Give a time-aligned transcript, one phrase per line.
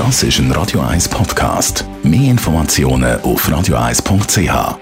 [0.00, 1.84] Das ist ein Radio 1 Podcast.
[2.02, 4.38] Mehr Informationen auf radio1.ch.
[4.38, 4.78] Radio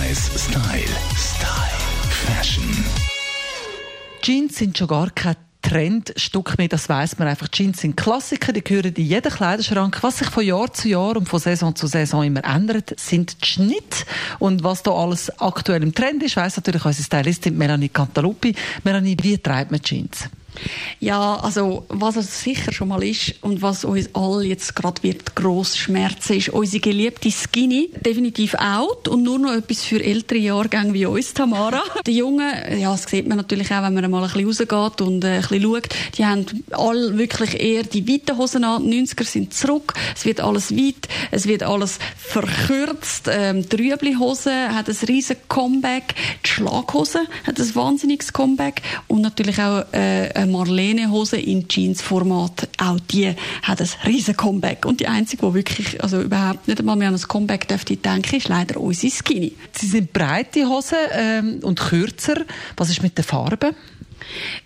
[0.00, 0.82] 1 Style.
[1.14, 1.78] Style.
[2.10, 2.84] Fashion.
[4.22, 7.46] Jeans sind schon gar kein Trendstück mehr, das weiß man einfach.
[7.46, 10.02] Jeans sind Klassiker, die gehören in jeden Kleiderschrank.
[10.02, 13.46] Was sich von Jahr zu Jahr und von Saison zu Saison immer ändert, sind die
[13.46, 13.98] Schnitte.
[14.40, 18.56] Und was da alles aktuell im Trend ist, weiss natürlich unsere Stylistin Melanie Cantaluppi.
[18.82, 20.28] Melanie, wie treibt man Jeans?
[21.00, 25.34] Ja, also was es sicher schon mal ist und was uns alle jetzt gerade wird
[25.34, 30.94] gross schmerzen, ist unsere geliebte Skinny definitiv out und nur noch etwas für ältere Jahrgänge
[30.94, 31.82] wie uns, Tamara.
[32.06, 35.24] Die Jungen, ja, das sieht man natürlich auch, wenn man mal ein bisschen rausgeht und
[35.24, 38.88] äh, ein bisschen schaut, die haben alle wirklich eher die weiten Hosen an.
[38.88, 43.28] Die 90er sind zurück, es wird alles weit, es wird alles verkürzt.
[43.30, 46.14] Ähm, die Rüebli-Hose hat ein riesen Comeback,
[46.44, 53.34] die Schlaghose hat ein wahnsinniges Comeback und natürlich auch äh, Marlene-Hose in Jeans-Format, auch die
[53.62, 54.84] hat ein riesen Comeback.
[54.86, 58.36] Und die einzige, die wirklich, also überhaupt nicht einmal mehr an ein Comeback dürfte denken,
[58.36, 59.54] ist leider unsere Skinny.
[59.72, 62.44] Sie sind breite Hosen ähm, und kürzer.
[62.76, 63.74] Was ist mit den Farben?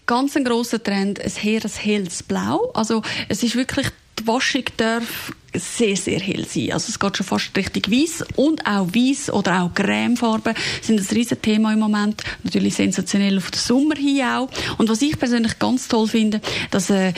[0.07, 2.71] Ganz ein grosser Trend, ein hehres helles Blau.
[2.75, 6.73] Also es ist wirklich die Waschung darf sehr, sehr hell sein.
[6.73, 11.17] Also es geht schon fast richtig weiß und auch weiß oder auch Cremefarben sind ein
[11.17, 12.23] riesen Thema im Moment.
[12.43, 14.49] Natürlich sensationell auf den Sommer hin auch.
[14.79, 17.13] Und was ich persönlich ganz toll finde, dass äh,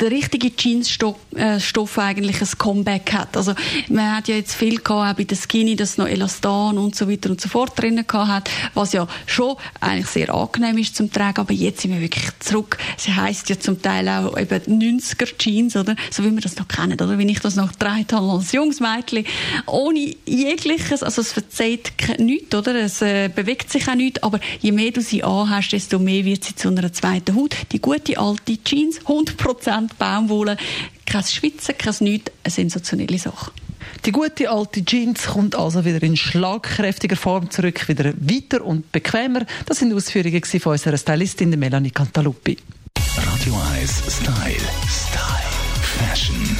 [0.00, 3.36] der richtige Jeansstoff äh, Stoff eigentlich ein Comeback hat.
[3.36, 3.54] Also
[3.88, 7.08] man hat ja jetzt viel gehabt, auch bei der Skinny, dass noch Elastan und so
[7.10, 11.12] weiter und so fort drinnen gehabt hat, was ja schon eigentlich sehr angenehm ist zum
[11.12, 12.78] Tragen, aber jetzt sind wir wirklich zurück.
[12.96, 15.94] Sie heißt ja zum Teil auch eben 90er Jeans, oder?
[16.10, 17.18] So wie wir das noch kennen, oder?
[17.18, 19.24] Wie ich das noch getragen habe als junges Mädchen,
[19.66, 22.74] ohne jegliches, also es verzeiht nichts, oder?
[22.74, 26.44] Es äh, bewegt sich auch nichts, aber je mehr du sie anhast, desto mehr wird
[26.44, 27.54] sie zu einer zweiten Haut.
[27.72, 30.56] Die gute alte Jeans, 100% Baumwolle,
[31.06, 33.52] kein Schwitzen, kein Nichts, eine sensationelle Sache.
[34.04, 39.44] Die gute alte Jeans kommt also wieder in schlagkräftiger Form zurück, wieder weiter und bequemer.
[39.66, 42.56] Das sind Ausführungen von unserer Stylistin Melanie Cantaluppi.
[43.16, 44.56] Radio 1 Style.
[44.88, 45.40] Style.
[45.82, 46.56] Fashion.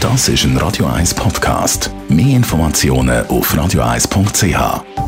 [0.00, 1.90] Das ist ein Radio 1 Podcast.
[2.08, 5.05] Mehr Informationen auf radio1.ch.